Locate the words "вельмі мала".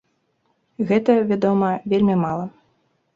1.93-2.45